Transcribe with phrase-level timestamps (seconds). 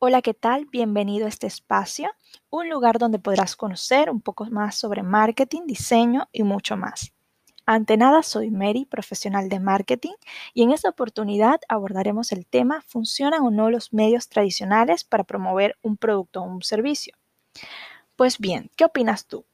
[0.00, 0.66] Hola, ¿qué tal?
[0.66, 2.08] Bienvenido a este espacio,
[2.50, 7.12] un lugar donde podrás conocer un poco más sobre marketing, diseño y mucho más.
[7.66, 10.14] Ante nada, soy Mary, profesional de marketing,
[10.54, 15.76] y en esta oportunidad abordaremos el tema ¿funcionan o no los medios tradicionales para promover
[15.82, 17.16] un producto o un servicio?
[18.14, 19.44] Pues bien, ¿qué opinas tú?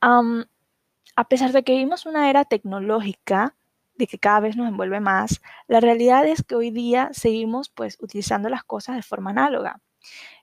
[0.00, 3.56] a pesar de que vivimos una era tecnológica,
[3.94, 7.98] de que cada vez nos envuelve más, la realidad es que hoy día seguimos pues
[8.00, 9.80] utilizando las cosas de forma análoga.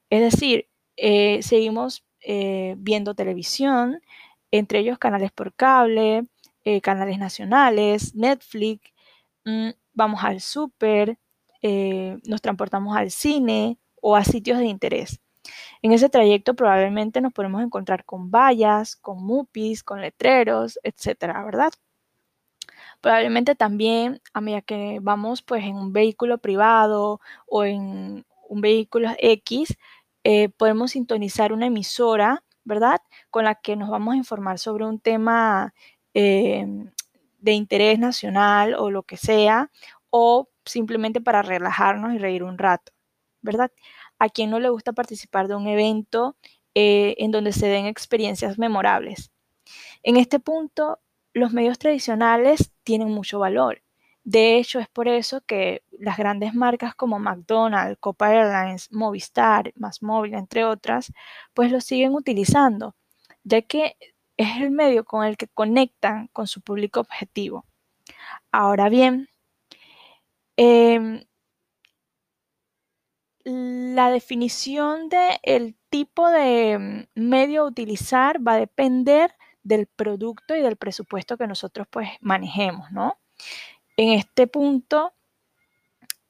[0.10, 4.02] Es decir, eh, seguimos eh, viendo televisión,
[4.52, 6.24] entre ellos canales por cable,
[6.66, 8.92] eh, canales nacionales, Netflix,
[9.46, 11.18] mm, vamos al súper,
[11.62, 15.20] nos transportamos al cine o a sitios de interés.
[15.82, 21.72] En ese trayecto probablemente nos podemos encontrar con vallas, con mupis, con letreros, etcétera, ¿verdad?
[23.02, 29.10] Probablemente también a medida que vamos pues en un vehículo privado o en un vehículo
[29.20, 29.78] X,
[30.24, 33.02] eh, podemos sintonizar una emisora, ¿verdad?
[33.30, 35.74] Con la que nos vamos a informar sobre un tema
[36.14, 36.66] eh,
[37.40, 39.72] de interés nacional o lo que sea,
[40.10, 42.92] o simplemente para relajarnos y reír un rato,
[43.42, 43.72] ¿verdad?
[44.20, 46.36] A quien no le gusta participar de un evento
[46.76, 49.32] eh, en donde se den experiencias memorables.
[50.04, 51.00] En este punto,
[51.40, 53.82] los medios tradicionales tienen mucho valor.
[54.24, 60.04] De hecho, es por eso que las grandes marcas como McDonald's, Copa Airlines, Movistar, Más
[60.04, 61.12] Móvil, entre otras,
[61.54, 62.96] pues lo siguen utilizando,
[63.44, 63.98] ya que
[64.38, 67.66] es el medio con el que conectan con su público objetivo.
[68.52, 69.30] Ahora bien,
[70.58, 71.24] em,
[73.46, 80.78] la definición del tipo de medio a utilizar va a depender del producto y del
[80.78, 83.18] presupuesto que nosotros pues manejemos, ¿no?
[83.98, 85.14] En este punto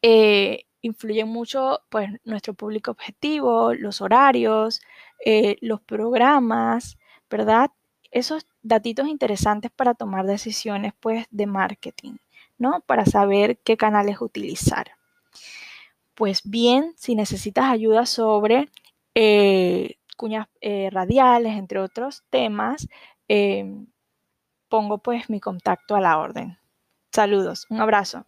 [0.01, 4.81] eh, influye mucho pues nuestro público objetivo, los horarios,
[5.23, 6.97] eh, los programas,
[7.29, 7.71] ¿verdad?
[8.11, 12.13] Esos datitos interesantes para tomar decisiones pues de marketing,
[12.57, 12.81] ¿no?
[12.81, 14.93] Para saber qué canales utilizar.
[16.15, 18.69] Pues bien, si necesitas ayuda sobre
[19.15, 20.47] eh, cuñas
[20.91, 22.87] radiales, entre otros temas,
[23.29, 23.87] Em,
[24.69, 26.59] pongo pues mi contacto a la orden.
[27.13, 28.25] Saludos, un abrazo.